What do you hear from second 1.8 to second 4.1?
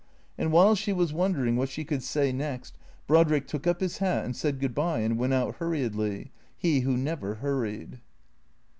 could say next Brodrick took up his